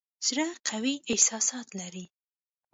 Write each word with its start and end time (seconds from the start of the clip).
زړه 0.27 0.47
قوي 0.69 0.95
احساسات 1.13 1.67
لري. 1.79 2.05